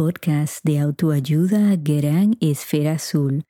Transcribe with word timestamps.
podcast 0.00 0.64
de 0.64 0.78
autoayuda 0.78 1.76
Gran 1.76 2.38
Esfera 2.40 2.92
Azul. 2.92 3.44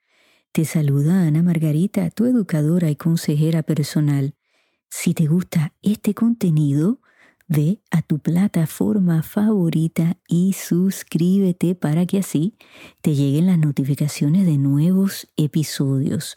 Te 0.51 0.65
saluda 0.65 1.25
Ana 1.25 1.43
Margarita, 1.43 2.09
tu 2.09 2.25
educadora 2.25 2.89
y 2.89 2.97
consejera 2.97 3.63
personal. 3.63 4.35
Si 4.89 5.13
te 5.13 5.27
gusta 5.27 5.73
este 5.81 6.13
contenido, 6.13 6.99
ve 7.47 7.79
a 7.89 8.01
tu 8.01 8.19
plataforma 8.19 9.23
favorita 9.23 10.17
y 10.27 10.51
suscríbete 10.51 11.73
para 11.73 12.05
que 12.05 12.17
así 12.17 12.57
te 12.99 13.15
lleguen 13.15 13.45
las 13.45 13.57
notificaciones 13.57 14.45
de 14.45 14.57
nuevos 14.57 15.29
episodios. 15.37 16.35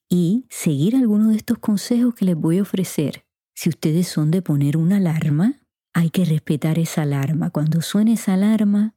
y 0.08 0.46
seguir 0.48 0.96
alguno 0.96 1.30
de 1.30 1.36
estos 1.36 1.58
consejos 1.58 2.14
que 2.14 2.24
les 2.24 2.36
voy 2.36 2.58
a 2.58 2.62
ofrecer. 2.62 3.24
Si 3.54 3.68
ustedes 3.68 4.08
son 4.08 4.30
de 4.30 4.42
poner 4.42 4.76
una 4.76 4.96
alarma, 4.96 5.60
hay 5.92 6.10
que 6.10 6.24
respetar 6.24 6.78
esa 6.78 7.02
alarma. 7.02 7.50
Cuando 7.50 7.82
suene 7.82 8.14
esa 8.14 8.34
alarma, 8.34 8.94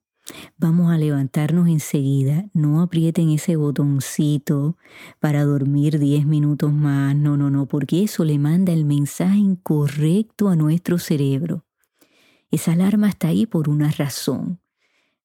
Vamos 0.58 0.92
a 0.92 0.98
levantarnos 0.98 1.68
enseguida, 1.68 2.46
no 2.54 2.82
aprieten 2.82 3.30
ese 3.32 3.56
botoncito 3.56 4.78
para 5.20 5.44
dormir 5.44 6.00
10 6.00 6.26
minutos 6.26 6.72
más, 6.72 7.16
no, 7.16 7.38
no, 7.38 7.50
no, 7.50 7.68
porque 7.68 8.04
eso 8.04 8.24
le 8.24 8.38
manda 8.38 8.72
el 8.72 8.86
mensaje 8.86 9.38
incorrecto 9.38 10.50
a 10.50 10.56
nuestro 10.56 11.00
cerebro. 11.00 11.66
Esa 12.52 12.74
alarma 12.74 13.10
está 13.10 13.30
ahí 13.30 13.46
por 13.46 13.70
una 13.70 13.90
razón. 13.92 14.60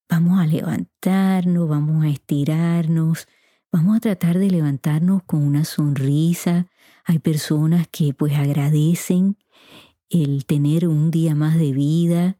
Vamos 0.09 0.41
a 0.41 0.47
levantarnos, 0.47 1.69
vamos 1.69 2.05
a 2.05 2.09
estirarnos, 2.09 3.29
vamos 3.77 3.99
a 3.99 4.01
tratar 4.01 4.39
de 4.39 4.51
levantarnos 4.51 5.23
con 5.25 5.43
una 5.43 5.67
sonrisa. 5.67 6.67
Hay 7.05 7.19
personas 7.19 7.87
que 7.89 8.15
pues 8.15 8.35
agradecen 8.35 9.37
el 10.09 10.47
tener 10.47 10.89
un 10.89 11.11
día 11.11 11.35
más 11.35 11.59
de 11.59 11.73
vida, 11.73 12.39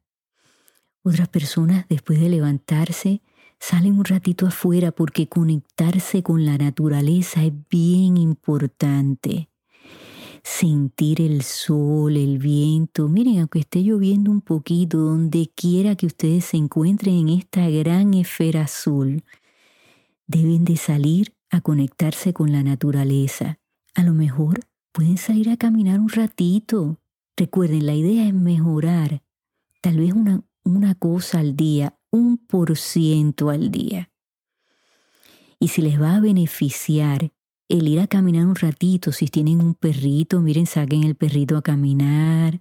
otras 1.03 1.29
personas, 1.29 1.85
después 1.91 2.21
de 2.21 2.31
levantarse, 2.31 3.21
salen 3.61 3.99
un 3.99 4.07
ratito 4.07 4.47
afuera 4.47 4.93
porque 4.93 5.29
conectarse 5.29 6.23
con 6.23 6.47
la 6.47 6.57
naturaleza 6.57 7.45
es 7.45 7.53
bien 7.69 8.17
importante. 8.17 9.51
Sentir 10.43 11.21
el 11.21 11.43
sol, 11.43 12.17
el 12.17 12.39
viento. 12.39 13.09
Miren, 13.09 13.41
aunque 13.41 13.59
esté 13.59 13.83
lloviendo 13.83 14.31
un 14.31 14.41
poquito, 14.41 14.99
donde 14.99 15.51
quiera 15.55 15.97
que 15.97 16.07
ustedes 16.07 16.47
se 16.47 16.57
encuentren 16.57 17.15
en 17.15 17.29
esta 17.29 17.69
gran 17.69 18.15
esfera 18.15 18.63
azul, 18.63 19.23
deben 20.27 20.65
de 20.65 20.77
salir 20.77 21.35
a 21.51 21.61
conectarse 21.61 22.33
con 22.33 22.53
la 22.53 22.63
naturaleza. 22.63 23.59
A 23.95 24.03
lo 24.03 24.13
mejor 24.13 24.61
pueden 24.93 25.19
salir 25.19 25.51
a 25.51 25.57
caminar 25.57 26.01
un 26.01 26.09
ratito. 26.09 27.01
Recuerden, 27.37 27.87
la 27.87 27.95
idea 27.95 28.27
es 28.27 28.35
mejorar. 28.35 29.23
Tal 29.81 29.99
vez 29.99 30.13
una, 30.13 30.43
una 30.65 30.95
cosa 30.95 31.39
al 31.41 31.55
día, 31.55 31.97
un 32.11 32.39
por 32.39 32.77
ciento 32.77 33.51
al 33.51 33.71
día. 33.71 34.11
Y 35.59 35.69
si 35.69 35.83
les 35.83 36.01
va 36.01 36.17
a 36.17 36.21
beneficiar 36.21 37.33
el 37.69 37.89
ir 37.89 38.01
a 38.01 38.07
caminar 38.07 38.47
un 38.47 38.55
ratito, 38.55 39.13
si 39.13 39.27
tienen 39.27 39.61
un 39.61 39.75
perrito, 39.75 40.41
miren, 40.41 40.67
saquen 40.67 41.03
el 41.03 41.15
perrito 41.15 41.57
a 41.57 41.63
caminar 41.63 42.61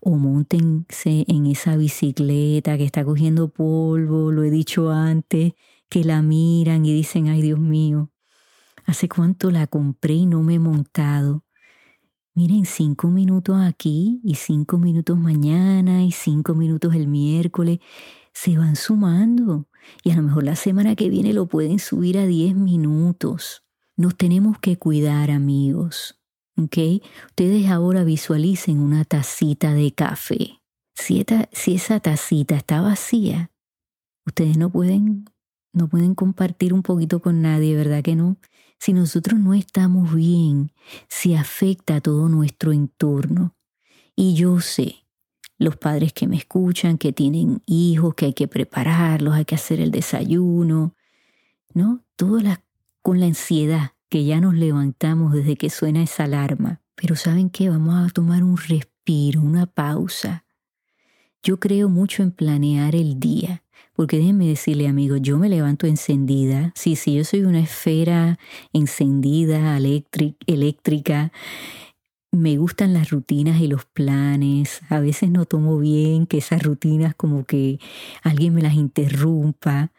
o 0.00 0.16
montense 0.16 1.24
en 1.28 1.46
esa 1.46 1.76
bicicleta 1.76 2.76
que 2.76 2.84
está 2.84 3.04
cogiendo 3.04 3.48
polvo, 3.48 4.32
lo 4.32 4.42
he 4.42 4.50
dicho 4.50 4.90
antes, 4.90 5.54
que 5.94 6.02
la 6.02 6.22
miran 6.22 6.84
y 6.84 6.92
dicen, 6.92 7.28
ay 7.28 7.40
Dios 7.40 7.60
mío, 7.60 8.10
¿hace 8.84 9.08
cuánto 9.08 9.52
la 9.52 9.68
compré 9.68 10.14
y 10.14 10.26
no 10.26 10.42
me 10.42 10.54
he 10.54 10.58
montado? 10.58 11.44
Miren, 12.34 12.66
cinco 12.66 13.10
minutos 13.10 13.60
aquí 13.60 14.20
y 14.24 14.34
cinco 14.34 14.76
minutos 14.78 15.16
mañana 15.16 16.02
y 16.02 16.10
cinco 16.10 16.54
minutos 16.54 16.96
el 16.96 17.06
miércoles. 17.06 17.78
se 18.32 18.58
van 18.58 18.74
sumando 18.74 19.68
y 20.02 20.10
a 20.10 20.16
lo 20.16 20.22
mejor 20.22 20.42
la 20.42 20.56
semana 20.56 20.96
que 20.96 21.08
viene 21.10 21.32
lo 21.32 21.46
pueden 21.46 21.78
subir 21.78 22.18
a 22.18 22.26
10 22.26 22.56
minutos. 22.56 23.62
Nos 23.96 24.16
tenemos 24.16 24.58
que 24.58 24.76
cuidar, 24.76 25.30
amigos. 25.30 26.20
¿Ok? 26.56 26.76
Ustedes 27.26 27.70
ahora 27.70 28.02
visualicen 28.02 28.80
una 28.80 29.04
tacita 29.04 29.72
de 29.72 29.92
café. 29.92 30.60
Si, 30.96 31.24
si 31.52 31.74
esa 31.76 32.00
tacita 32.00 32.56
está 32.56 32.80
vacía, 32.80 33.52
ustedes 34.26 34.56
no 34.56 34.70
pueden, 34.70 35.26
no 35.74 35.88
pueden 35.88 36.14
compartir 36.14 36.72
un 36.72 36.82
poquito 36.82 37.20
con 37.20 37.42
nadie, 37.42 37.76
¿verdad 37.76 38.02
que 38.02 38.16
no? 38.16 38.36
Si 38.78 38.92
nosotros 38.92 39.38
no 39.38 39.54
estamos 39.54 40.14
bien, 40.14 40.72
se 41.08 41.36
afecta 41.36 41.96
a 41.96 42.00
todo 42.00 42.28
nuestro 42.28 42.72
entorno. 42.72 43.54
Y 44.16 44.34
yo 44.34 44.60
sé, 44.60 45.04
los 45.58 45.76
padres 45.76 46.12
que 46.12 46.26
me 46.28 46.36
escuchan, 46.36 46.98
que 46.98 47.12
tienen 47.12 47.62
hijos, 47.66 48.14
que 48.14 48.26
hay 48.26 48.32
que 48.32 48.48
prepararlos, 48.48 49.34
hay 49.34 49.44
que 49.44 49.56
hacer 49.56 49.80
el 49.80 49.90
desayuno, 49.90 50.94
¿no? 51.72 52.04
Todo 52.16 52.38
con 53.02 53.20
la 53.20 53.26
ansiedad 53.26 53.92
que 54.08 54.24
ya 54.24 54.40
nos 54.40 54.54
levantamos 54.54 55.32
desde 55.32 55.56
que 55.56 55.70
suena 55.70 56.02
esa 56.02 56.24
alarma. 56.24 56.80
Pero 56.94 57.16
¿saben 57.16 57.50
qué? 57.50 57.68
Vamos 57.68 58.08
a 58.08 58.12
tomar 58.12 58.44
un 58.44 58.56
respiro, 58.56 59.40
una 59.40 59.66
pausa. 59.66 60.44
Yo 61.42 61.58
creo 61.58 61.88
mucho 61.88 62.22
en 62.22 62.30
planear 62.30 62.94
el 62.94 63.18
día. 63.18 63.63
Porque 63.94 64.18
déjenme 64.18 64.48
decirle, 64.48 64.88
amigos, 64.88 65.20
yo 65.22 65.38
me 65.38 65.48
levanto 65.48 65.86
encendida. 65.86 66.72
Sí, 66.74 66.96
sí, 66.96 67.14
yo 67.14 67.24
soy 67.24 67.44
una 67.44 67.60
esfera 67.60 68.38
encendida, 68.72 69.78
eléctrica. 70.46 71.32
Me 72.32 72.56
gustan 72.56 72.92
las 72.92 73.10
rutinas 73.10 73.60
y 73.60 73.68
los 73.68 73.84
planes. 73.84 74.80
A 74.88 74.98
veces 74.98 75.30
no 75.30 75.44
tomo 75.44 75.78
bien 75.78 76.26
que 76.26 76.38
esas 76.38 76.62
rutinas 76.62 77.14
como 77.14 77.44
que 77.44 77.78
alguien 78.22 78.52
me 78.52 78.62
las 78.62 78.74
interrumpa. 78.74 79.92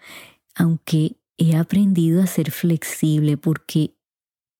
Aunque 0.55 1.15
he 1.37 1.55
aprendido 1.55 2.21
a 2.21 2.27
ser 2.27 2.51
flexible 2.51 3.37
porque 3.37 3.93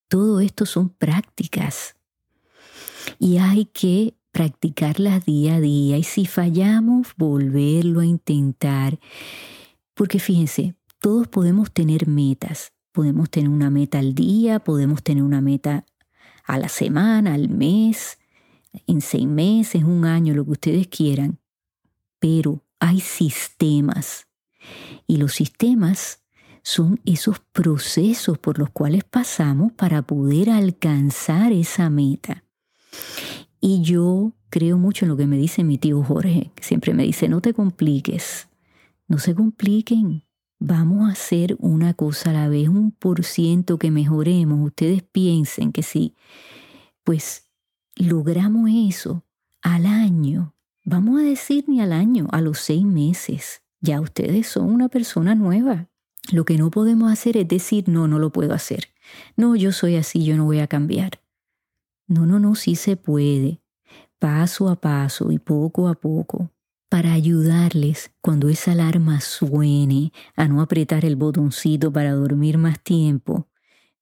todo 0.08 0.40
esto 0.40 0.66
son 0.66 0.90
prácticas. 0.90 1.96
Y 3.20 3.38
hay 3.38 3.66
que 3.66 4.14
practicarlas 4.36 5.24
día 5.24 5.56
a 5.56 5.60
día 5.62 5.98
y 5.98 6.04
si 6.04 6.26
fallamos, 6.26 7.14
volverlo 7.16 8.02
a 8.02 8.06
intentar. 8.06 9.00
Porque 9.94 10.20
fíjense, 10.20 10.76
todos 11.00 11.30
podemos 11.30 11.72
tener 11.72 12.06
metas. 12.06 12.74
Podemos 12.92 13.30
tener 13.30 13.48
una 13.48 13.70
meta 13.70 14.00
al 14.00 14.14
día, 14.14 14.60
podemos 14.60 15.04
tener 15.04 15.24
una 15.24 15.40
meta 15.40 15.86
a 16.44 16.60
la 16.60 16.68
semana, 16.68 17.34
al 17.34 17.48
mes, 17.48 18.18
en 18.88 19.00
seis 19.00 19.26
meses, 19.26 19.86
un 19.86 20.04
año, 20.04 20.34
lo 20.34 20.44
que 20.44 20.52
ustedes 20.52 20.88
quieran. 20.88 21.40
Pero 22.20 22.62
hay 22.82 23.00
sistemas. 23.00 24.28
Y 25.08 25.16
los 25.16 25.34
sistemas 25.34 26.26
son 26.62 27.00
esos 27.06 27.40
procesos 27.40 28.38
por 28.38 28.60
los 28.60 28.70
cuales 28.72 29.06
pasamos 29.06 29.72
para 29.72 30.02
poder 30.02 30.50
alcanzar 30.50 31.54
esa 31.54 31.90
meta. 31.90 32.44
Y 33.68 33.82
yo 33.82 34.32
creo 34.52 34.78
mucho 34.78 35.06
en 35.06 35.10
lo 35.10 35.18
que 35.18 35.26
me 35.26 35.38
dice 35.38 35.64
mi 35.64 35.80
tío 35.80 36.04
Jorge, 36.04 36.52
que 36.54 36.62
siempre 36.62 36.94
me 36.94 37.02
dice, 37.02 37.28
no 37.28 37.42
te 37.42 37.56
compliques, 37.56 38.48
no 39.08 39.18
se 39.18 39.34
compliquen, 39.34 40.24
vamos 40.60 41.10
a 41.10 41.14
hacer 41.14 41.56
una 41.58 41.96
cosa 41.96 42.30
a 42.30 42.34
la 42.34 42.48
vez, 42.48 42.70
un 42.70 42.92
por 42.92 43.24
ciento 43.24 43.80
que 43.80 43.90
mejoremos. 43.90 44.64
Ustedes 44.64 45.02
piensen 45.02 45.72
que 45.72 45.82
si, 45.82 46.14
pues, 47.04 47.50
logramos 47.96 48.70
eso 48.72 49.26
al 49.64 49.88
año, 49.88 50.54
vamos 50.84 51.20
a 51.20 51.24
decir 51.24 51.66
ni 51.68 51.82
al 51.82 51.92
año, 51.92 52.28
a 52.32 52.42
los 52.42 52.60
seis 52.60 52.86
meses, 52.86 53.64
ya 53.82 54.00
ustedes 54.00 54.46
son 54.46 54.72
una 54.72 54.90
persona 54.90 55.34
nueva. 55.34 55.90
Lo 56.32 56.46
que 56.46 56.60
no 56.60 56.70
podemos 56.70 57.12
hacer 57.12 57.36
es 57.36 57.48
decir, 57.48 57.90
no, 57.90 58.08
no 58.08 58.20
lo 58.20 58.30
puedo 58.30 58.54
hacer. 58.54 58.90
No, 59.36 59.56
yo 59.56 59.72
soy 59.72 59.96
así, 59.96 60.24
yo 60.24 60.38
no 60.38 60.46
voy 60.46 60.60
a 60.60 60.68
cambiar. 60.68 61.25
No, 62.08 62.26
no, 62.26 62.40
no, 62.40 62.56
sí 62.56 62.76
se 62.76 62.98
puede, 62.98 63.62
paso 64.20 64.70
a 64.70 64.76
paso 64.76 65.32
y 65.32 65.40
poco 65.40 65.88
a 65.88 65.96
poco, 65.96 66.52
para 66.88 67.14
ayudarles 67.14 68.12
cuando 68.22 68.48
esa 68.50 68.74
alarma 68.74 69.22
suene 69.22 70.12
a 70.36 70.48
no 70.48 70.62
apretar 70.62 71.04
el 71.04 71.16
botoncito 71.16 71.92
para 71.92 72.14
dormir 72.14 72.58
más 72.58 72.80
tiempo. 72.80 73.48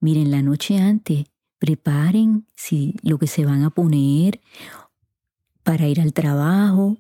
Miren, 0.01 0.31
la 0.31 0.41
noche 0.41 0.79
antes, 0.79 1.25
preparen 1.59 2.45
si 2.55 2.95
lo 3.03 3.17
que 3.17 3.27
se 3.27 3.45
van 3.45 3.63
a 3.63 3.69
poner 3.69 4.41
para 5.63 5.87
ir 5.87 6.01
al 6.01 6.11
trabajo, 6.11 6.97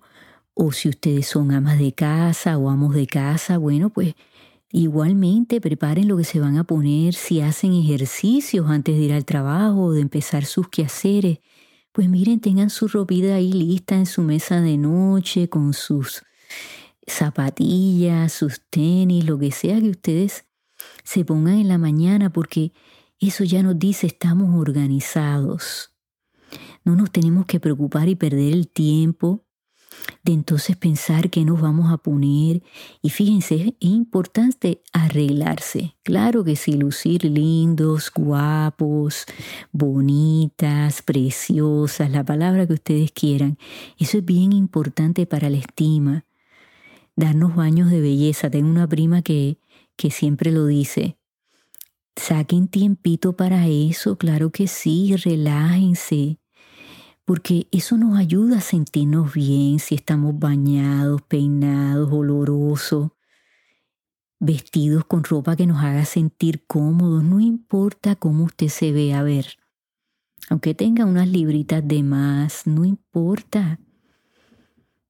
o 0.53 0.71
si 0.71 0.87
ustedes 0.87 1.27
son 1.27 1.51
amas 1.51 1.79
de 1.79 1.93
casa 1.93 2.57
o 2.57 2.69
amos 2.69 2.95
de 2.95 3.07
casa, 3.07 3.57
bueno, 3.57 3.89
pues 3.89 4.15
Igualmente, 4.75 5.61
preparen 5.61 6.07
lo 6.07 6.17
que 6.17 6.23
se 6.23 6.39
van 6.39 6.57
a 6.57 6.63
poner 6.63 7.13
si 7.13 7.41
hacen 7.41 7.73
ejercicios 7.73 8.67
antes 8.67 8.95
de 8.95 9.03
ir 9.03 9.13
al 9.13 9.23
trabajo 9.23 9.83
o 9.83 9.91
de 9.91 10.01
empezar 10.01 10.45
sus 10.45 10.67
quehaceres. 10.67 11.41
Pues 11.91 12.09
miren, 12.09 12.39
tengan 12.39 12.71
su 12.71 12.87
ropita 12.87 13.35
ahí 13.35 13.53
lista 13.53 13.93
en 13.93 14.07
su 14.07 14.23
mesa 14.23 14.61
de 14.61 14.77
noche 14.77 15.47
con 15.47 15.73
sus 15.73 16.23
zapatillas, 17.05 18.33
sus 18.33 18.61
tenis, 18.71 19.25
lo 19.25 19.37
que 19.37 19.51
sea 19.51 19.79
que 19.79 19.91
ustedes 19.91 20.45
se 21.03 21.23
pongan 21.23 21.59
en 21.59 21.67
la 21.67 21.77
mañana 21.77 22.33
porque 22.33 22.73
eso 23.19 23.43
ya 23.43 23.61
nos 23.61 23.77
dice 23.77 24.07
estamos 24.07 24.59
organizados. 24.59 25.91
No 26.83 26.95
nos 26.95 27.11
tenemos 27.11 27.45
que 27.45 27.59
preocupar 27.59 28.09
y 28.09 28.15
perder 28.15 28.53
el 28.53 28.67
tiempo 28.69 29.45
de 30.23 30.33
entonces 30.33 30.75
pensar 30.75 31.29
qué 31.29 31.45
nos 31.45 31.61
vamos 31.61 31.91
a 31.91 31.97
poner. 31.97 32.61
Y 33.01 33.09
fíjense, 33.09 33.55
es 33.55 33.73
importante 33.79 34.81
arreglarse. 34.91 35.95
Claro 36.03 36.43
que 36.43 36.55
sí, 36.55 36.73
lucir 36.73 37.25
lindos, 37.25 38.11
guapos, 38.13 39.25
bonitas, 39.71 41.01
preciosas, 41.01 42.11
la 42.11 42.23
palabra 42.23 42.67
que 42.67 42.73
ustedes 42.73 43.11
quieran. 43.11 43.57
Eso 43.97 44.17
es 44.17 44.25
bien 44.25 44.53
importante 44.53 45.25
para 45.25 45.49
la 45.49 45.57
estima. 45.57 46.25
Darnos 47.15 47.55
baños 47.55 47.89
de 47.91 48.01
belleza. 48.01 48.49
Tengo 48.49 48.69
una 48.69 48.87
prima 48.87 49.21
que, 49.21 49.57
que 49.95 50.11
siempre 50.11 50.51
lo 50.51 50.65
dice. 50.65 51.17
Saquen 52.15 52.67
tiempito 52.67 53.35
para 53.35 53.67
eso, 53.67 54.17
claro 54.17 54.51
que 54.51 54.67
sí, 54.67 55.15
relájense 55.15 56.37
porque 57.25 57.67
eso 57.71 57.97
nos 57.97 58.17
ayuda 58.17 58.57
a 58.57 58.61
sentirnos 58.61 59.33
bien 59.33 59.79
si 59.79 59.95
estamos 59.95 60.37
bañados, 60.37 61.21
peinados, 61.21 62.11
olorosos, 62.11 63.11
vestidos 64.39 65.05
con 65.05 65.23
ropa 65.23 65.55
que 65.55 65.65
nos 65.65 65.81
haga 65.81 66.03
sentir 66.05 66.65
cómodos, 66.67 67.23
no 67.23 67.39
importa 67.39 68.15
cómo 68.15 68.43
usted 68.43 68.67
se 68.67 68.91
ve, 68.91 69.13
a 69.13 69.23
ver, 69.23 69.57
aunque 70.49 70.73
tenga 70.73 71.05
unas 71.05 71.27
libritas 71.27 71.87
de 71.87 72.03
más, 72.03 72.67
no 72.67 72.83
importa. 72.83 73.79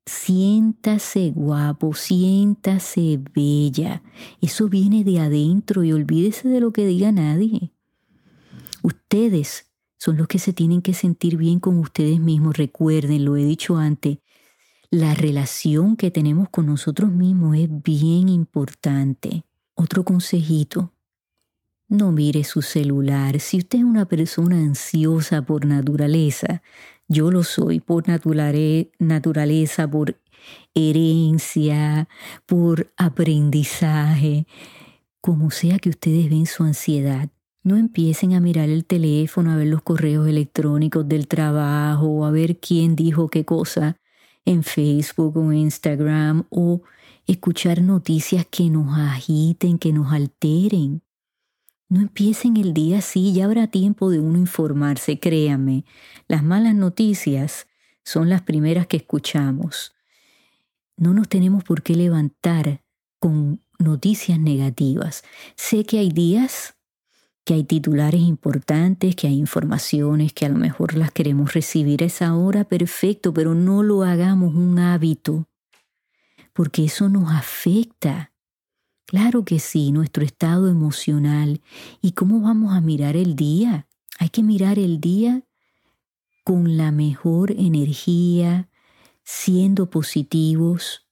Siéntase 0.05 1.31
guapo, 1.31 1.93
siéntase 1.93 3.19
bella. 3.33 4.03
Eso 4.41 4.67
viene 4.67 5.03
de 5.03 5.19
adentro 5.19 5.83
y 5.83 5.93
olvídese 5.93 6.49
de 6.49 6.59
lo 6.59 6.71
que 6.71 6.85
diga 6.85 7.11
nadie. 7.11 7.71
Ustedes 8.83 9.72
son 10.03 10.17
los 10.17 10.27
que 10.27 10.37
se 10.37 10.51
tienen 10.51 10.81
que 10.81 10.93
sentir 10.93 11.37
bien 11.37 11.61
con 11.61 11.79
ustedes 11.79 12.19
mismos. 12.19 12.57
Recuerden, 12.57 13.23
lo 13.23 13.37
he 13.37 13.45
dicho 13.45 13.77
antes, 13.77 14.17
la 14.89 15.13
relación 15.13 15.95
que 15.95 16.11
tenemos 16.11 16.49
con 16.49 16.65
nosotros 16.65 17.09
mismos 17.09 17.55
es 17.55 17.69
bien 17.69 18.27
importante. 18.27 19.45
Otro 19.75 20.03
consejito, 20.03 20.91
no 21.87 22.11
mire 22.11 22.43
su 22.43 22.61
celular. 22.61 23.39
Si 23.39 23.59
usted 23.59 23.77
es 23.77 23.85
una 23.85 24.03
persona 24.03 24.57
ansiosa 24.57 25.41
por 25.43 25.65
naturaleza, 25.65 26.61
yo 27.07 27.31
lo 27.31 27.43
soy 27.43 27.79
por 27.79 28.03
naturaleza, 28.99 29.89
por 29.89 30.19
herencia, 30.75 32.09
por 32.45 32.91
aprendizaje, 32.97 34.47
como 35.21 35.49
sea 35.49 35.79
que 35.79 35.87
ustedes 35.87 36.29
ven 36.29 36.45
su 36.45 36.65
ansiedad, 36.65 37.29
no 37.63 37.77
empiecen 37.77 38.33
a 38.33 38.41
mirar 38.41 38.69
el 38.69 38.85
teléfono, 38.85 39.51
a 39.51 39.55
ver 39.55 39.67
los 39.67 39.81
correos 39.81 40.27
electrónicos 40.27 41.07
del 41.07 41.27
trabajo, 41.27 42.07
o 42.07 42.25
a 42.25 42.31
ver 42.31 42.59
quién 42.59 42.95
dijo 42.95 43.29
qué 43.29 43.45
cosa 43.45 43.97
en 44.45 44.63
Facebook 44.63 45.37
o 45.37 45.53
Instagram, 45.53 46.45
o 46.49 46.81
escuchar 47.25 47.81
noticias 47.81 48.45
que 48.45 48.69
nos 48.69 48.97
agiten, 48.97 49.79
que 49.79 49.93
nos 49.93 50.11
alteren. 50.11 51.01
No 51.87 52.01
empiecen 52.01 52.57
el 52.57 52.73
día 52.73 52.97
así, 52.97 53.33
ya 53.33 53.45
habrá 53.45 53.67
tiempo 53.67 54.09
de 54.09 54.19
uno 54.19 54.37
informarse, 54.37 55.19
créanme. 55.19 55.85
Las 56.27 56.43
malas 56.43 56.75
noticias 56.75 57.67
son 58.03 58.29
las 58.29 58.41
primeras 58.41 58.87
que 58.87 58.97
escuchamos. 58.97 59.93
No 60.97 61.13
nos 61.13 61.29
tenemos 61.29 61.63
por 61.63 61.81
qué 61.81 61.95
levantar 61.95 62.83
con 63.19 63.61
noticias 63.79 64.37
negativas. 64.39 65.23
Sé 65.55 65.85
que 65.85 65.99
hay 65.99 66.09
días 66.09 66.75
que 67.45 67.53
hay 67.55 67.63
titulares 67.63 68.21
importantes, 68.21 69.15
que 69.15 69.27
hay 69.27 69.37
informaciones 69.37 70.33
que 70.33 70.45
a 70.45 70.49
lo 70.49 70.57
mejor 70.57 70.95
las 70.95 71.11
queremos 71.11 71.53
recibir 71.53 72.03
a 72.03 72.05
esa 72.07 72.35
hora, 72.35 72.63
perfecto, 72.63 73.33
pero 73.33 73.53
no 73.53 73.83
lo 73.83 74.03
hagamos 74.03 74.55
un 74.55 74.79
hábito. 74.79 75.47
porque 76.53 76.85
eso 76.85 77.09
nos 77.09 77.31
afecta. 77.31 78.31
Claro 79.05 79.43
que 79.43 79.59
sí, 79.59 79.91
nuestro 79.91 80.23
estado 80.23 80.69
emocional. 80.69 81.61
¿Y 82.01 82.13
cómo 82.13 82.41
vamos 82.41 82.73
a 82.73 82.81
mirar 82.81 83.15
el 83.15 83.35
día? 83.35 83.87
Hay 84.19 84.29
que 84.29 84.43
mirar 84.43 84.79
el 84.79 84.99
día 85.01 85.43
con 86.43 86.77
la 86.77 86.91
mejor 86.91 87.51
energía, 87.51 88.69
siendo 89.23 89.89
positivos, 89.89 91.07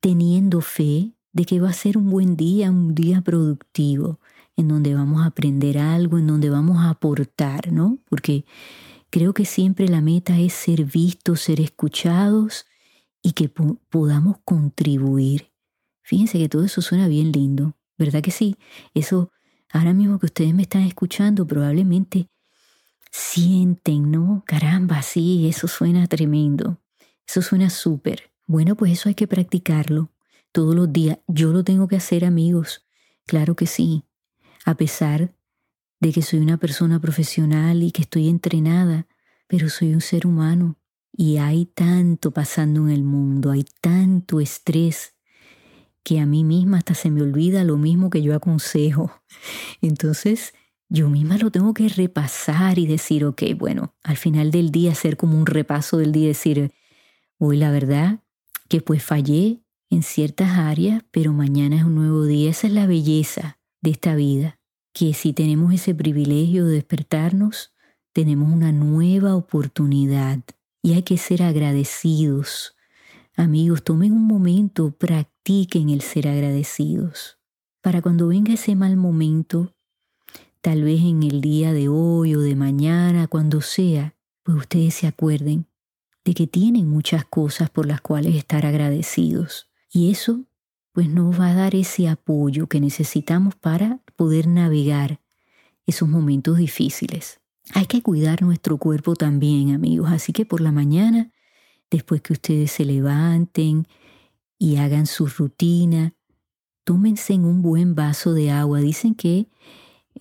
teniendo 0.00 0.60
fe 0.60 1.12
de 1.32 1.44
que 1.44 1.60
va 1.60 1.70
a 1.70 1.74
ser 1.74 1.96
un 1.98 2.10
buen 2.10 2.36
día, 2.36 2.70
un 2.70 2.94
día 2.94 3.20
productivo, 3.20 4.19
en 4.60 4.68
donde 4.68 4.94
vamos 4.94 5.22
a 5.22 5.26
aprender 5.26 5.78
algo, 5.78 6.18
en 6.18 6.26
donde 6.26 6.50
vamos 6.50 6.78
a 6.78 6.90
aportar, 6.90 7.72
¿no? 7.72 7.98
Porque 8.08 8.44
creo 9.10 9.34
que 9.34 9.44
siempre 9.44 9.88
la 9.88 10.00
meta 10.00 10.38
es 10.38 10.52
ser 10.52 10.84
vistos, 10.84 11.40
ser 11.40 11.60
escuchados 11.60 12.66
y 13.22 13.32
que 13.32 13.48
podamos 13.48 14.38
contribuir. 14.44 15.52
Fíjense 16.02 16.38
que 16.38 16.48
todo 16.48 16.64
eso 16.64 16.82
suena 16.82 17.08
bien 17.08 17.32
lindo, 17.32 17.76
¿verdad 17.98 18.22
que 18.22 18.30
sí? 18.30 18.56
Eso, 18.94 19.30
ahora 19.70 19.92
mismo 19.92 20.18
que 20.18 20.26
ustedes 20.26 20.54
me 20.54 20.62
están 20.62 20.82
escuchando, 20.82 21.46
probablemente 21.46 22.28
sienten, 23.10 24.10
¿no? 24.10 24.42
Caramba, 24.46 25.02
sí, 25.02 25.48
eso 25.48 25.68
suena 25.68 26.06
tremendo. 26.06 26.80
Eso 27.26 27.42
suena 27.42 27.70
súper. 27.70 28.32
Bueno, 28.46 28.76
pues 28.76 28.92
eso 28.92 29.08
hay 29.08 29.14
que 29.14 29.28
practicarlo 29.28 30.10
todos 30.52 30.74
los 30.74 30.92
días. 30.92 31.18
Yo 31.28 31.52
lo 31.52 31.62
tengo 31.62 31.86
que 31.88 31.96
hacer, 31.96 32.24
amigos. 32.24 32.84
Claro 33.26 33.54
que 33.54 33.66
sí. 33.66 34.04
A 34.64 34.74
pesar 34.74 35.34
de 36.00 36.12
que 36.12 36.22
soy 36.22 36.40
una 36.40 36.56
persona 36.56 37.00
profesional 37.00 37.82
y 37.82 37.92
que 37.92 38.02
estoy 38.02 38.28
entrenada, 38.28 39.06
pero 39.46 39.68
soy 39.68 39.92
un 39.92 40.00
ser 40.00 40.26
humano 40.26 40.78
y 41.12 41.38
hay 41.38 41.66
tanto 41.66 42.30
pasando 42.30 42.86
en 42.88 42.94
el 42.94 43.02
mundo, 43.02 43.50
hay 43.50 43.66
tanto 43.80 44.40
estrés 44.40 45.14
que 46.02 46.18
a 46.20 46.26
mí 46.26 46.44
misma 46.44 46.78
hasta 46.78 46.94
se 46.94 47.10
me 47.10 47.20
olvida 47.20 47.64
lo 47.64 47.76
mismo 47.76 48.08
que 48.10 48.22
yo 48.22 48.34
aconsejo. 48.34 49.12
Entonces, 49.82 50.54
yo 50.88 51.08
misma 51.08 51.36
lo 51.36 51.50
tengo 51.50 51.74
que 51.74 51.88
repasar 51.88 52.78
y 52.78 52.86
decir, 52.86 53.24
ok, 53.24 53.42
bueno, 53.56 53.94
al 54.02 54.16
final 54.16 54.50
del 54.50 54.70
día 54.70 54.92
hacer 54.92 55.16
como 55.16 55.38
un 55.38 55.46
repaso 55.46 55.98
del 55.98 56.12
día 56.12 56.28
decir, 56.28 56.72
hoy 57.38 57.58
la 57.58 57.70
verdad 57.70 58.20
que 58.68 58.80
pues 58.80 59.02
fallé 59.02 59.62
en 59.90 60.02
ciertas 60.02 60.58
áreas, 60.58 61.04
pero 61.10 61.32
mañana 61.32 61.76
es 61.76 61.84
un 61.84 61.96
nuevo 61.96 62.24
día. 62.24 62.50
Esa 62.50 62.68
es 62.68 62.72
la 62.72 62.86
belleza 62.86 63.59
de 63.80 63.90
esta 63.90 64.14
vida, 64.14 64.58
que 64.92 65.14
si 65.14 65.32
tenemos 65.32 65.72
ese 65.72 65.94
privilegio 65.94 66.66
de 66.66 66.74
despertarnos, 66.74 67.72
tenemos 68.12 68.52
una 68.52 68.72
nueva 68.72 69.36
oportunidad 69.36 70.40
y 70.82 70.94
hay 70.94 71.02
que 71.02 71.18
ser 71.18 71.42
agradecidos. 71.42 72.74
Amigos, 73.36 73.84
tomen 73.84 74.12
un 74.12 74.26
momento, 74.26 74.90
practiquen 74.90 75.90
el 75.90 76.00
ser 76.00 76.28
agradecidos. 76.28 77.38
Para 77.80 78.02
cuando 78.02 78.28
venga 78.28 78.52
ese 78.52 78.74
mal 78.74 78.96
momento, 78.96 79.74
tal 80.60 80.82
vez 80.82 81.00
en 81.00 81.22
el 81.22 81.40
día 81.40 81.72
de 81.72 81.88
hoy 81.88 82.34
o 82.34 82.40
de 82.40 82.56
mañana, 82.56 83.28
cuando 83.28 83.60
sea, 83.60 84.14
pues 84.42 84.58
ustedes 84.58 84.94
se 84.94 85.06
acuerden 85.06 85.66
de 86.24 86.34
que 86.34 86.46
tienen 86.46 86.88
muchas 86.88 87.24
cosas 87.24 87.70
por 87.70 87.86
las 87.86 88.00
cuales 88.00 88.34
estar 88.34 88.66
agradecidos. 88.66 89.70
Y 89.90 90.10
eso 90.10 90.44
pues 91.00 91.08
nos 91.08 91.40
va 91.40 91.48
a 91.48 91.54
dar 91.54 91.74
ese 91.74 92.10
apoyo 92.10 92.66
que 92.66 92.78
necesitamos 92.78 93.54
para 93.54 94.00
poder 94.16 94.46
navegar 94.46 95.18
esos 95.86 96.06
momentos 96.06 96.58
difíciles. 96.58 97.40
Hay 97.72 97.86
que 97.86 98.02
cuidar 98.02 98.42
nuestro 98.42 98.76
cuerpo 98.76 99.16
también, 99.16 99.74
amigos, 99.74 100.10
así 100.12 100.34
que 100.34 100.44
por 100.44 100.60
la 100.60 100.72
mañana, 100.72 101.30
después 101.90 102.20
que 102.20 102.34
ustedes 102.34 102.72
se 102.72 102.84
levanten 102.84 103.88
y 104.58 104.76
hagan 104.76 105.06
su 105.06 105.26
rutina, 105.26 106.12
tómense 106.84 107.32
en 107.32 107.46
un 107.46 107.62
buen 107.62 107.94
vaso 107.94 108.34
de 108.34 108.50
agua. 108.50 108.80
Dicen 108.80 109.14
que 109.14 109.46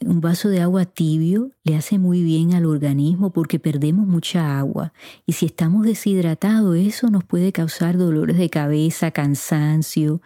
un 0.06 0.22
vaso 0.22 0.50
de 0.50 0.62
agua 0.62 0.86
tibio 0.86 1.52
le 1.64 1.76
hace 1.76 2.00
muy 2.00 2.24
bien 2.24 2.54
al 2.54 2.66
organismo 2.66 3.32
porque 3.32 3.60
perdemos 3.60 4.08
mucha 4.08 4.58
agua 4.58 4.94
y 5.26 5.34
si 5.34 5.46
estamos 5.46 5.86
deshidratados 5.86 6.78
eso 6.78 7.10
nos 7.10 7.24
puede 7.24 7.52
causar 7.52 7.98
dolores 7.98 8.38
de 8.38 8.50
cabeza, 8.50 9.12
cansancio. 9.12 10.22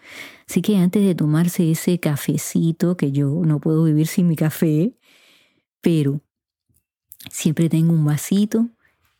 Así 0.47 0.61
que 0.61 0.77
antes 0.77 1.05
de 1.05 1.15
tomarse 1.15 1.71
ese 1.71 1.99
cafecito, 1.99 2.97
que 2.97 3.11
yo 3.11 3.41
no 3.45 3.59
puedo 3.59 3.83
vivir 3.83 4.07
sin 4.07 4.27
mi 4.27 4.35
café, 4.35 4.93
pero 5.81 6.21
siempre 7.31 7.69
tengo 7.69 7.93
un 7.93 8.05
vasito 8.05 8.69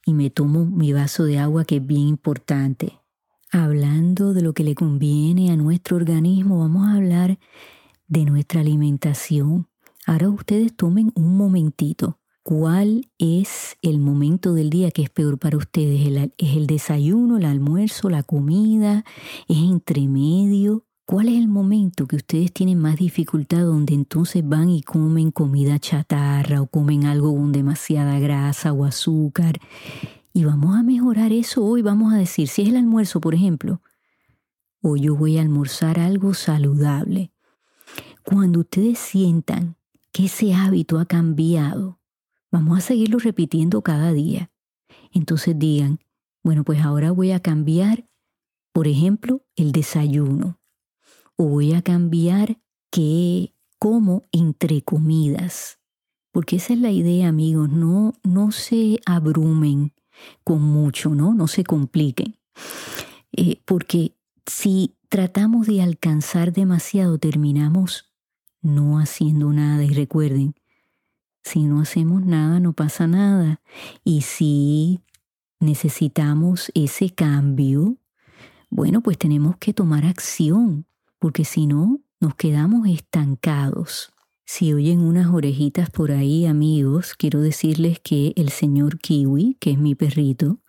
y 0.06 0.14
me 0.14 0.30
tomo 0.30 0.66
mi 0.66 0.94
vaso 0.94 1.24
de 1.24 1.40
agua 1.40 1.66
que 1.66 1.78
es 1.78 1.86
bien 1.86 2.08
importante. 2.08 3.00
Hablando 3.52 4.34
de 4.34 4.42
lo 4.42 4.54
que 4.54 4.64
le 4.64 4.76
conviene 4.76 5.52
a 5.52 5.56
nuestro 5.56 5.96
organismo, 5.98 6.60
vamos 6.60 6.88
a 6.88 6.96
hablar 6.96 7.40
de 8.08 8.26
nuestra 8.26 8.62
alimentación. 8.62 9.68
Ahora 10.06 10.30
ustedes 10.30 10.76
tomen 10.76 11.12
un 11.16 11.38
momentito. 11.38 12.20
¿Cuál 12.44 13.10
es 13.20 13.78
el 13.82 14.00
momento 14.00 14.54
del 14.54 14.70
día 14.70 14.92
que 14.92 15.04
es 15.04 15.10
peor 15.10 15.40
para 15.40 15.56
ustedes? 15.56 16.32
¿Es 16.38 16.58
el 16.58 16.68
desayuno, 16.68 17.38
el 17.38 17.46
almuerzo, 17.46 18.10
la 18.10 18.22
comida? 18.22 19.06
¿Es 19.48 19.58
entre 19.58 20.10
medio? 20.10 20.86
¿Cuál 21.06 21.30
es 21.30 21.36
el 21.36 21.48
momento 21.48 22.06
que 22.06 22.18
ustedes 22.18 22.52
tienen 22.52 22.80
más 22.80 22.98
dificultad 22.98 23.62
donde 23.62 23.94
entonces 23.94 24.46
van 24.46 24.70
y 24.70 24.82
comen 24.82 25.32
comida 25.32 25.80
chatarra 25.80 26.62
o 26.62 26.68
comen 26.68 27.06
algo 27.06 27.34
con 27.34 27.54
demasiada 27.54 28.20
grasa 28.20 28.74
o 28.74 28.84
azúcar? 28.84 29.60
Y 30.34 30.44
vamos 30.44 30.76
a 30.76 30.84
mejorar 30.84 31.32
eso 31.32 31.64
hoy. 31.64 31.82
Vamos 31.82 32.14
a 32.14 32.18
decir, 32.18 32.50
si 32.50 32.64
es 32.64 32.70
el 32.70 32.76
almuerzo, 32.76 33.22
por 33.22 33.36
ejemplo, 33.36 33.82
hoy 34.82 35.02
yo 35.02 35.16
voy 35.16 35.38
a 35.38 35.42
almorzar 35.42 35.98
algo 35.98 36.34
saludable. 36.34 37.32
Cuando 38.24 38.62
ustedes 38.62 39.00
sientan 39.00 39.78
que 40.14 40.26
ese 40.26 40.54
hábito 40.54 41.00
ha 41.00 41.06
cambiado. 41.06 42.00
Vamos 42.52 42.78
a 42.78 42.82
seguirlo 42.82 43.18
repitiendo 43.18 43.82
cada 43.82 44.14
día. 44.14 44.52
Entonces 45.12 45.58
digan, 45.58 46.00
bueno, 46.44 46.64
pues 46.64 46.82
ahora 46.82 47.12
voy 47.12 47.32
a 47.32 47.40
cambiar, 47.40 48.08
por 48.72 48.88
ejemplo, 48.88 49.44
el 49.56 49.72
desayuno. 49.72 50.60
O 51.36 51.46
voy 51.46 51.74
a 51.74 51.82
cambiar 51.82 52.62
qué 52.92 53.56
como 53.80 54.24
entre 54.32 54.84
comidas. 54.84 55.80
Porque 56.32 56.58
esa 56.58 56.74
es 56.74 56.80
la 56.80 56.92
idea, 56.92 57.28
amigos. 57.28 57.70
No, 57.72 58.14
no 58.24 58.52
se 58.52 59.00
abrumen 59.06 59.94
con 60.44 60.62
mucho, 60.62 61.16
¿no? 61.16 61.34
No 61.34 61.48
se 61.48 61.64
compliquen. 61.64 62.38
Eh, 63.32 63.62
porque 63.66 64.16
si 64.46 64.96
tratamos 65.10 65.66
de 65.66 65.82
alcanzar 65.82 66.54
demasiado, 66.54 67.18
terminamos 67.18 68.13
no 68.64 68.98
haciendo 68.98 69.54
nada. 69.54 69.84
Y 69.84 69.90
recuerden, 69.90 70.56
si 71.44 71.64
no 71.64 71.82
hacemos 71.82 72.26
nada, 72.26 72.60
no 72.60 72.74
pasa 72.74 73.06
nada. 73.06 73.62
Y 74.04 74.22
si 74.22 75.02
necesitamos 75.60 76.72
ese 76.74 77.12
cambio, 77.12 77.98
bueno, 78.70 79.02
pues 79.02 79.18
tenemos 79.18 79.58
que 79.58 79.74
tomar 79.74 80.06
acción, 80.06 80.88
porque 81.20 81.46
si 81.46 81.68
no, 81.68 82.02
nos 82.20 82.36
quedamos 82.36 82.88
estancados. 82.88 84.12
Si 84.46 84.74
oyen 84.74 85.02
unas 85.02 85.28
orejitas 85.28 85.90
por 85.90 86.12
ahí, 86.12 86.46
amigos, 86.46 87.14
quiero 87.18 87.42
decirles 87.42 88.00
que 88.00 88.34
el 88.36 88.50
señor 88.50 89.00
Kiwi, 89.00 89.58
que 89.60 89.72
es 89.72 89.78
mi 89.78 89.96
perrito, 89.96 90.60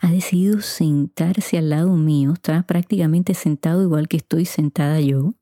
ha 0.00 0.10
decidido 0.10 0.60
sentarse 0.60 1.58
al 1.58 1.70
lado 1.70 1.96
mío, 1.96 2.32
está 2.32 2.62
prácticamente 2.66 3.34
sentado 3.34 3.82
igual 3.82 4.08
que 4.08 4.16
estoy 4.16 4.46
sentada 4.46 5.00
yo, 5.00 5.34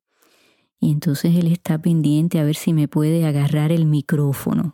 y 0.80 0.92
entonces 0.92 1.34
él 1.36 1.46
está 1.48 1.80
pendiente 1.80 2.38
a 2.38 2.44
ver 2.44 2.56
si 2.56 2.72
me 2.72 2.88
puede 2.88 3.26
agarrar 3.26 3.72
el 3.72 3.84
micrófono. 3.84 4.72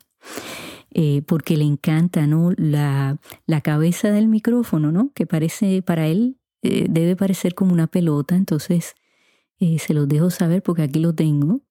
Eh, 0.97 1.23
porque 1.27 1.57
le 1.57 1.65
encanta 1.65 2.29
¿no? 2.29 2.53
la, 2.57 3.19
la, 3.47 3.61
cabeza 3.63 4.13
del 4.13 4.29
micrófono, 4.29 4.93
¿no? 4.93 5.11
que 5.13 5.27
parece 5.27 5.83
para 5.83 6.07
él 6.07 6.39
eh, 6.63 6.87
debe 6.89 7.17
parecer 7.17 7.55
como 7.55 7.73
una 7.73 7.89
pelota, 7.89 8.37
entonces 8.37 8.95
eh, 9.59 9.79
se 9.79 9.93
los 9.93 10.09
dejo 10.09 10.31
saber 10.31 10.63
porque 10.63 10.83
aquí 10.83 10.99
lo 10.99 11.15
tengo. 11.15 11.63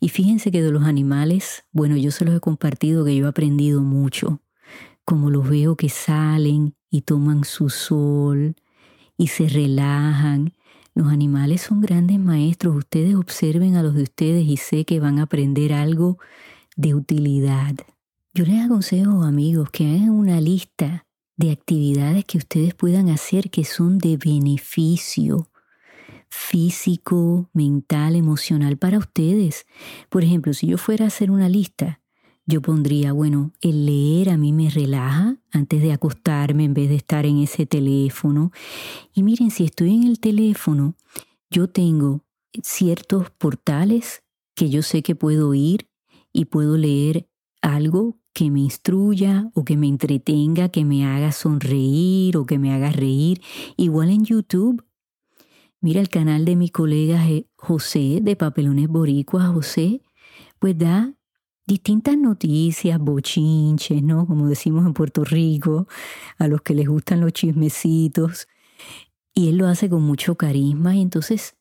Y 0.00 0.08
fíjense 0.08 0.50
que 0.50 0.62
de 0.62 0.70
los 0.70 0.84
animales, 0.84 1.64
bueno, 1.72 1.96
yo 1.96 2.10
se 2.10 2.24
los 2.24 2.34
he 2.34 2.40
compartido 2.40 3.04
que 3.04 3.16
yo 3.16 3.26
he 3.26 3.28
aprendido 3.28 3.82
mucho, 3.82 4.40
como 5.04 5.30
los 5.30 5.48
veo 5.48 5.76
que 5.76 5.88
salen 5.88 6.74
y 6.90 7.02
toman 7.02 7.44
su 7.44 7.70
sol 7.70 8.54
y 9.16 9.26
se 9.26 9.48
relajan 9.48 10.54
los 10.94 11.08
animales 11.08 11.62
son 11.62 11.80
grandes 11.80 12.18
maestros. 12.18 12.76
Ustedes 12.76 13.16
observen 13.16 13.76
a 13.76 13.82
los 13.82 13.94
de 13.94 14.04
ustedes 14.04 14.46
y 14.46 14.56
sé 14.56 14.84
que 14.84 15.00
van 15.00 15.18
a 15.18 15.22
aprender 15.22 15.72
algo 15.72 16.18
de 16.76 16.94
utilidad. 16.94 17.74
Yo 18.32 18.44
les 18.44 18.64
aconsejo, 18.64 19.22
amigos, 19.22 19.70
que 19.70 19.84
hagan 19.84 20.10
una 20.10 20.40
lista 20.40 21.06
de 21.36 21.50
actividades 21.50 22.24
que 22.24 22.38
ustedes 22.38 22.74
puedan 22.74 23.08
hacer 23.08 23.50
que 23.50 23.64
son 23.64 23.98
de 23.98 24.16
beneficio 24.16 25.50
físico, 26.28 27.48
mental, 27.52 28.16
emocional 28.16 28.76
para 28.76 28.98
ustedes. 28.98 29.66
Por 30.08 30.24
ejemplo, 30.24 30.52
si 30.52 30.66
yo 30.66 30.78
fuera 30.78 31.04
a 31.04 31.08
hacer 31.08 31.30
una 31.30 31.48
lista, 31.48 32.00
yo 32.46 32.60
pondría, 32.60 33.12
bueno, 33.12 33.52
el 33.62 33.86
leer 33.86 34.28
a 34.28 34.36
mí 34.36 34.52
me 34.52 34.68
relaja 34.68 35.38
antes 35.50 35.80
de 35.80 35.92
acostarme 35.92 36.64
en 36.64 36.74
vez 36.74 36.90
de 36.90 36.96
estar 36.96 37.24
en 37.24 37.38
ese 37.38 37.64
teléfono. 37.64 38.52
Y 39.14 39.22
miren, 39.22 39.50
si 39.50 39.64
estoy 39.64 39.94
en 39.94 40.04
el 40.04 40.20
teléfono, 40.20 40.94
yo 41.50 41.68
tengo 41.68 42.22
ciertos 42.62 43.30
portales 43.30 44.22
que 44.54 44.68
yo 44.68 44.82
sé 44.82 45.02
que 45.02 45.14
puedo 45.14 45.54
ir 45.54 45.88
y 46.32 46.44
puedo 46.46 46.76
leer 46.76 47.28
algo 47.62 48.18
que 48.34 48.50
me 48.50 48.60
instruya 48.60 49.50
o 49.54 49.64
que 49.64 49.76
me 49.76 49.86
entretenga, 49.86 50.68
que 50.68 50.84
me 50.84 51.06
haga 51.06 51.32
sonreír 51.32 52.36
o 52.36 52.44
que 52.44 52.58
me 52.58 52.74
haga 52.74 52.90
reír. 52.90 53.40
Igual 53.76 54.10
en 54.10 54.24
YouTube. 54.24 54.84
Mira 55.80 56.00
el 56.00 56.08
canal 56.08 56.44
de 56.44 56.56
mi 56.56 56.68
colega 56.68 57.22
José 57.56 58.20
de 58.22 58.36
Papelones 58.36 58.88
Boricua, 58.88 59.46
José, 59.48 60.02
pues 60.58 60.76
da 60.76 61.14
distintas 61.66 62.16
noticias, 62.16 62.98
bochinches, 62.98 64.02
¿no? 64.02 64.26
Como 64.26 64.48
decimos 64.48 64.86
en 64.86 64.94
Puerto 64.94 65.24
Rico, 65.24 65.88
a 66.38 66.48
los 66.48 66.62
que 66.62 66.74
les 66.74 66.88
gustan 66.88 67.20
los 67.20 67.32
chismecitos. 67.32 68.48
Y 69.32 69.48
él 69.48 69.56
lo 69.56 69.66
hace 69.66 69.88
con 69.88 70.02
mucho 70.02 70.36
carisma 70.36 70.94
y 70.94 71.02
entonces 71.02 71.56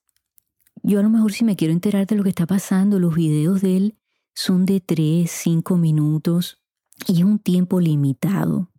yo 0.84 1.00
a 1.00 1.04
lo 1.04 1.10
mejor 1.10 1.32
si 1.32 1.46
me 1.46 1.56
quiero 1.56 1.74
enterar 1.74 2.06
de 2.06 2.16
lo 2.16 2.24
que 2.24 2.30
está 2.30 2.46
pasando, 2.46 3.00
los 3.00 3.16
videos 3.16 3.62
de 3.62 3.78
él 3.78 3.98
son 4.36 4.66
de 4.66 4.80
3, 4.80 5.30
5 5.32 5.78
minutos 5.78 6.60
y 7.08 7.20
es 7.20 7.24
un 7.24 7.40
tiempo 7.40 7.80
limitado. 7.80 8.70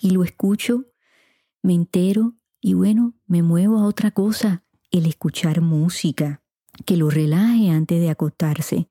Y 0.00 0.10
lo 0.10 0.24
escucho, 0.24 0.86
me 1.62 1.74
entero 1.74 2.34
y 2.60 2.74
bueno, 2.74 3.14
me 3.26 3.42
muevo 3.42 3.78
a 3.78 3.86
otra 3.86 4.10
cosa, 4.10 4.64
el 4.90 5.06
escuchar 5.06 5.60
música, 5.60 6.42
que 6.86 6.96
lo 6.96 7.10
relaje 7.10 7.70
antes 7.70 8.00
de 8.00 8.10
acostarse. 8.10 8.88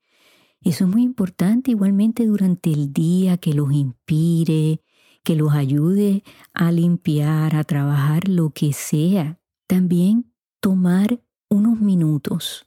Eso 0.62 0.84
es 0.84 0.90
muy 0.90 1.02
importante 1.02 1.70
igualmente 1.70 2.26
durante 2.26 2.70
el 2.70 2.92
día, 2.92 3.38
que 3.38 3.54
los 3.54 3.72
inspire, 3.72 4.82
que 5.22 5.34
los 5.34 5.52
ayude 5.52 6.22
a 6.52 6.70
limpiar, 6.70 7.56
a 7.56 7.64
trabajar 7.64 8.28
lo 8.28 8.50
que 8.50 8.72
sea. 8.72 9.38
También 9.66 10.32
tomar 10.60 11.22
unos 11.48 11.80
minutos 11.80 12.66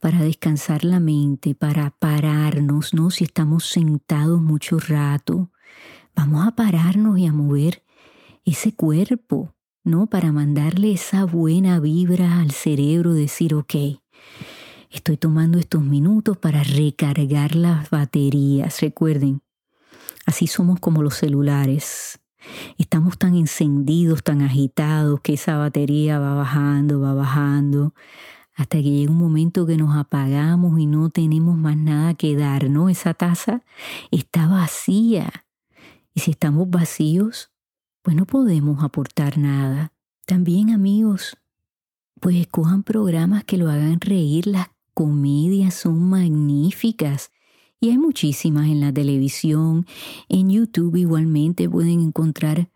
para 0.00 0.22
descansar 0.22 0.84
la 0.84 1.00
mente, 1.00 1.54
para 1.54 1.90
pararnos, 1.90 2.94
¿no? 2.94 3.10
Si 3.10 3.24
estamos 3.24 3.66
sentados 3.66 4.40
mucho 4.40 4.78
rato, 4.78 5.50
vamos 6.14 6.46
a 6.46 6.52
pararnos 6.52 7.18
y 7.18 7.26
a 7.26 7.32
mover 7.32 7.82
ese 8.44 8.74
cuerpo, 8.74 9.54
¿no? 9.82 10.06
Para 10.06 10.32
mandarle 10.32 10.92
esa 10.92 11.24
buena 11.24 11.80
vibra 11.80 12.40
al 12.40 12.50
cerebro, 12.50 13.14
decir, 13.14 13.54
ok, 13.54 13.74
estoy 14.94 15.16
tomando 15.16 15.58
estos 15.58 15.82
minutos 15.82 16.38
para 16.38 16.62
recargar 16.62 17.56
las 17.56 17.90
baterías. 17.90 18.80
Recuerden, 18.80 19.42
así 20.24 20.46
somos 20.46 20.78
como 20.78 21.02
los 21.02 21.16
celulares. 21.16 22.20
Estamos 22.78 23.18
tan 23.18 23.34
encendidos, 23.34 24.22
tan 24.22 24.40
agitados, 24.40 25.20
que 25.20 25.34
esa 25.34 25.56
batería 25.56 26.18
va 26.20 26.34
bajando, 26.34 27.00
va 27.00 27.12
bajando, 27.12 27.94
hasta 28.54 28.78
que 28.78 28.84
llega 28.84 29.10
un 29.10 29.18
momento 29.18 29.66
que 29.66 29.76
nos 29.76 29.96
apagamos 29.96 30.78
y 30.78 30.86
no 30.86 31.10
tenemos 31.10 31.56
más 31.56 31.76
nada 31.76 32.14
que 32.14 32.36
dar, 32.36 32.70
¿no? 32.70 32.88
Esa 32.88 33.14
taza 33.14 33.62
está 34.12 34.46
vacía. 34.46 35.44
Y 36.14 36.20
si 36.20 36.30
estamos 36.30 36.70
vacíos, 36.70 37.50
pues 38.02 38.14
no 38.14 38.26
podemos 38.26 38.84
aportar 38.84 39.38
nada. 39.38 39.92
También 40.24 40.70
amigos, 40.70 41.36
pues 42.20 42.36
escojan 42.36 42.84
programas 42.84 43.42
que 43.44 43.56
lo 43.56 43.68
hagan 43.68 44.00
reír. 44.00 44.46
Las 44.46 44.68
comedias 44.94 45.74
son 45.74 46.08
magníficas. 46.08 47.30
Y 47.80 47.90
hay 47.90 47.98
muchísimas 47.98 48.68
en 48.68 48.80
la 48.80 48.92
televisión. 48.92 49.86
En 50.28 50.48
YouTube 50.48 50.96
igualmente 50.96 51.68
pueden 51.68 52.00
encontrar 52.00 52.70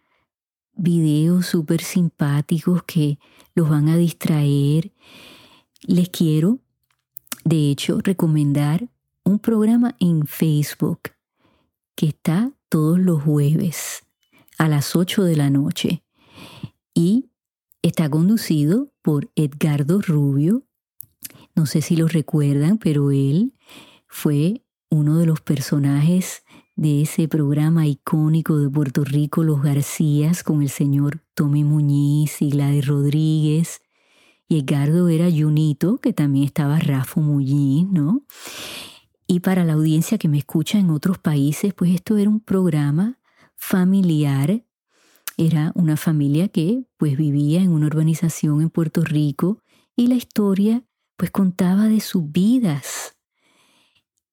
videos 0.74 1.46
súper 1.46 1.83
simpáticos 1.83 2.83
que 2.83 3.18
los 3.54 3.70
van 3.70 3.88
a 3.88 3.96
distraer. 3.96 4.92
Les 5.83 6.09
quiero, 6.11 6.59
de 7.44 7.70
hecho, 7.70 8.00
recomendar 8.02 8.90
un 9.24 9.38
programa 9.38 9.96
en 10.00 10.26
Facebook 10.26 11.12
que 11.94 12.07
está 12.09 12.52
todos 12.68 12.98
los 12.98 13.22
jueves 13.22 14.04
a 14.59 14.68
las 14.68 14.94
8 14.94 15.24
de 15.24 15.37
la 15.37 15.50
noche 15.50 16.02
y 16.94 17.31
está 17.83 18.09
conducido 18.11 18.92
por 19.02 19.31
Edgardo 19.35 20.00
Rubio. 20.00 20.67
No 21.59 21.66
sé 21.66 21.83
si 21.83 21.97
lo 21.97 22.07
recuerdan, 22.07 22.79
pero 22.79 23.11
él 23.11 23.53
fue 24.07 24.62
uno 24.90 25.18
de 25.18 25.27
los 25.27 25.40
personajes 25.40 26.44
de 26.77 27.03
ese 27.03 27.27
programa 27.27 27.85
icónico 27.88 28.59
de 28.59 28.71
Puerto 28.71 29.03
Rico, 29.03 29.42
Los 29.42 29.61
Garcías, 29.61 30.44
con 30.44 30.62
el 30.62 30.68
señor 30.68 31.21
Tommy 31.35 31.64
Muñiz 31.64 32.40
y 32.42 32.51
Gladys 32.51 32.87
Rodríguez 32.87 33.81
y 34.47 34.61
Edgardo 34.61 35.09
era 35.09 35.29
Junito, 35.29 35.99
que 35.99 36.12
también 36.12 36.44
estaba 36.44 36.79
Rafa 36.79 37.21
Muñiz, 37.21 37.88
¿no? 37.88 38.23
Y 39.27 39.40
para 39.40 39.64
la 39.64 39.73
audiencia 39.73 40.16
que 40.16 40.29
me 40.29 40.38
escucha 40.38 40.79
en 40.79 40.90
otros 40.90 41.18
países, 41.18 41.75
pues 41.75 41.92
esto 41.92 42.18
era 42.18 42.31
un 42.31 42.38
programa 42.38 43.18
familiar. 43.57 44.62
Era 45.37 45.73
una 45.75 45.97
familia 45.97 46.47
que 46.47 46.85
pues 46.99 47.16
vivía 47.16 47.62
en 47.62 47.73
una 47.73 47.87
urbanización 47.87 48.62
en 48.62 48.71
Puerto 48.71 49.03
Rico 49.03 49.61
y 49.97 50.07
la 50.07 50.14
historia 50.14 50.85
pues 51.18 51.33
contaba 51.33 51.88
de 51.88 52.00
sus 52.00 52.31
vidas. 52.31 53.16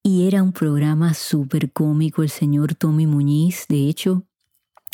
Y 0.03 0.27
era 0.27 0.43
un 0.43 0.53
programa 0.53 1.15
súper 1.15 1.73
cómico. 1.73 2.21
El 2.21 2.29
señor 2.29 2.75
Tommy 2.75 3.07
Muñiz, 3.07 3.65
de 3.67 3.89
hecho, 3.89 4.23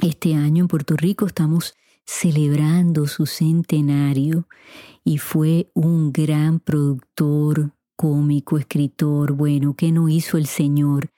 este 0.02 0.34
año 0.34 0.64
en 0.64 0.68
Puerto 0.70 0.96
Rico 0.96 1.28
estamos 1.28 1.76
celebrando 2.06 3.08
su 3.08 3.26
centenario 3.26 4.48
y 5.04 5.18
fue 5.18 5.70
un 5.74 6.14
gran 6.14 6.62
productor, 6.62 7.74
cómico, 7.98 8.58
escritor, 8.58 9.34
bueno, 9.34 9.76
¿qué 9.76 9.92
no 9.92 10.08
hizo 10.08 10.38
el 10.38 10.48
Señor? 10.48 11.12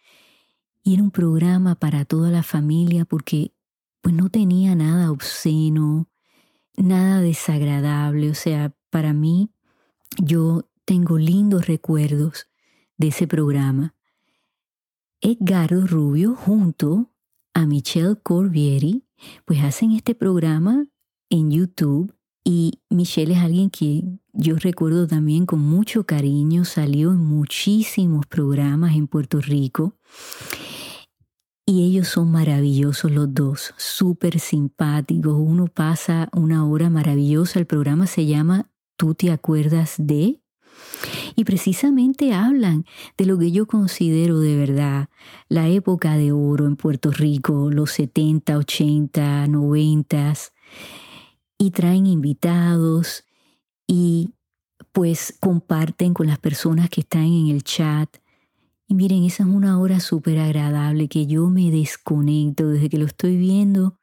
Y 0.84 0.96
era 0.96 1.04
un 1.04 1.12
programa 1.12 1.76
para 1.76 2.04
toda 2.04 2.32
la 2.32 2.44
familia 2.44 3.06
porque 3.06 3.54
pues 4.02 4.14
no 4.14 4.30
tenía 4.30 4.76
nada 4.76 5.12
obsceno, 5.12 6.10
nada 6.76 7.22
desagradable, 7.22 8.32
o 8.32 8.36
sea, 8.36 8.76
para 8.90 9.14
mí 9.14 9.53
yo 10.22 10.70
tengo 10.86 11.18
lindos 11.18 11.68
recuerdos 11.68 12.48
de 12.98 13.08
ese 13.08 13.28
programa. 13.28 13.96
Edgardo 15.22 15.88
Rubio 15.88 16.36
junto 16.36 17.10
a 17.54 17.66
Michelle 17.66 18.18
Corbieri 18.22 19.06
pues 19.46 19.64
hacen 19.64 19.92
este 19.92 20.16
programa 20.16 20.86
en 21.30 21.52
YouTube 21.52 22.14
y 22.44 22.82
Michelle 22.90 23.34
es 23.34 23.40
alguien 23.40 23.70
que 23.70 24.04
yo 24.34 24.58
recuerdo 24.58 25.08
también 25.08 25.46
con 25.46 25.60
mucho 25.60 26.06
cariño, 26.06 26.66
salió 26.66 27.12
en 27.12 27.24
muchísimos 27.26 28.26
programas 28.26 28.96
en 28.96 29.08
Puerto 29.08 29.40
Rico. 29.40 29.96
Y 31.66 31.86
ellos 31.86 32.10
son 32.10 32.30
maravillosos 32.30 33.10
los 33.10 33.34
dos, 33.34 33.74
súper 33.78 34.40
simpáticos. 34.40 35.36
Uno 35.38 35.68
pasa 35.68 36.28
una 36.34 36.68
hora 36.68 36.90
maravillosa. 36.90 37.60
El 37.60 37.66
programa 37.66 38.06
se 38.06 38.26
llama 38.26 38.70
¿Tú 39.04 39.16
te 39.16 39.32
acuerdas 39.34 39.96
de? 39.98 40.40
Y 41.36 41.44
precisamente 41.44 42.32
hablan 42.32 42.86
de 43.18 43.26
lo 43.26 43.38
que 43.38 43.52
yo 43.52 43.68
considero 43.68 44.40
de 44.40 44.56
verdad 44.56 45.10
la 45.50 45.68
época 45.68 46.16
de 46.16 46.32
oro 46.32 46.68
en 46.68 46.78
Puerto 46.78 47.12
Rico, 47.12 47.70
los 47.70 47.92
70, 47.92 48.58
80, 48.58 49.48
90, 49.48 50.34
y 51.58 51.72
traen 51.72 52.08
invitados 52.08 53.26
y 53.86 54.30
pues 54.94 55.36
comparten 55.38 56.14
con 56.14 56.28
las 56.28 56.40
personas 56.40 56.90
que 56.90 57.02
están 57.02 57.26
en 57.26 57.48
el 57.48 57.62
chat. 57.66 58.08
Y 58.88 58.94
miren, 58.94 59.26
esa 59.26 59.44
es 59.44 59.50
una 59.50 59.82
hora 59.82 60.00
súper 60.00 60.40
agradable 60.40 61.10
que 61.10 61.28
yo 61.28 61.50
me 61.50 61.72
desconecto 61.72 62.70
desde 62.70 62.88
que 62.88 63.00
lo 63.00 63.06
estoy 63.06 63.36
viendo. 63.36 64.00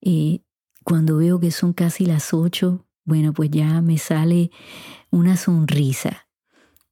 Eh, 0.00 0.40
cuando 0.84 1.18
veo 1.18 1.38
que 1.38 1.50
son 1.50 1.74
casi 1.74 2.06
las 2.06 2.32
ocho, 2.32 2.86
bueno, 3.04 3.32
pues 3.32 3.50
ya 3.50 3.80
me 3.80 3.98
sale 3.98 4.50
una 5.10 5.36
sonrisa. 5.36 6.28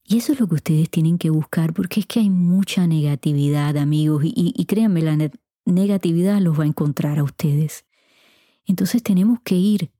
Y 0.04 0.18
eso 0.18 0.32
es 0.32 0.40
lo 0.40 0.48
que 0.48 0.56
ustedes 0.56 0.90
tienen 0.90 1.18
que 1.18 1.30
buscar 1.30 1.72
porque 1.72 2.00
es 2.00 2.06
que 2.06 2.20
hay 2.20 2.30
mucha 2.30 2.86
negatividad, 2.86 3.76
amigos, 3.76 4.22
y, 4.24 4.64
créanme, 4.64 5.02
la 5.02 5.30
negatividad 5.64 6.40
los 6.40 6.58
va 6.58 6.64
a 6.64 6.66
encontrar 6.66 7.20
a 7.20 7.22
ustedes. 7.22 7.84
Entonces 8.66 9.02
tenemos 9.02 9.38
que 9.44 9.54
ir 9.54 9.92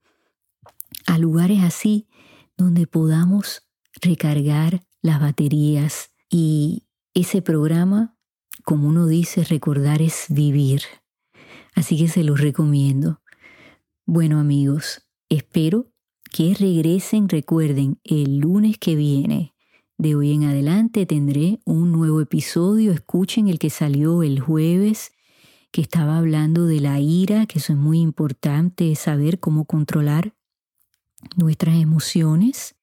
a 1.06 1.16
lugares 1.18 1.62
así 1.62 2.08
donde 2.56 2.86
podamos 2.86 3.62
recargar 4.02 4.82
las 5.00 5.20
baterías 5.20 6.10
y 6.28 6.84
ese 7.14 7.40
programa, 7.40 8.16
como 8.64 8.88
uno 8.88 9.06
dice, 9.06 9.44
recordar 9.44 10.02
es 10.02 10.26
vivir. 10.28 10.82
Así 11.74 11.96
que 11.96 12.08
se 12.08 12.24
los 12.24 12.40
recomiendo. 12.40 13.22
Bueno 14.06 14.40
amigos, 14.40 15.06
espero 15.28 15.89
que 16.30 16.54
regresen, 16.54 17.28
recuerden, 17.28 17.98
el 18.04 18.38
lunes 18.38 18.78
que 18.78 18.94
viene. 18.94 19.54
De 19.98 20.14
hoy 20.14 20.32
en 20.32 20.44
adelante 20.44 21.04
tendré 21.04 21.60
un 21.64 21.92
nuevo 21.92 22.20
episodio. 22.20 22.92
Escuchen 22.92 23.48
el 23.48 23.58
que 23.58 23.70
salió 23.70 24.22
el 24.22 24.40
jueves, 24.40 25.12
que 25.72 25.82
estaba 25.82 26.18
hablando 26.18 26.66
de 26.66 26.80
la 26.80 27.00
ira, 27.00 27.46
que 27.46 27.58
eso 27.58 27.72
es 27.72 27.78
muy 27.78 28.00
importante, 28.00 28.94
saber 28.94 29.40
cómo 29.40 29.64
controlar 29.66 30.34
nuestras 31.36 31.76
emociones. 31.76 32.76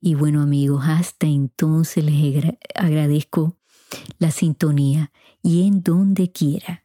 Y 0.00 0.14
bueno 0.14 0.42
amigos, 0.42 0.84
hasta 0.86 1.26
entonces 1.26 2.04
les 2.04 2.44
agradezco 2.74 3.58
la 4.18 4.30
sintonía 4.30 5.12
y 5.42 5.66
en 5.66 5.82
donde 5.82 6.30
quiera 6.30 6.84